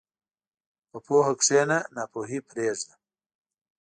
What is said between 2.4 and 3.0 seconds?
پرېږده.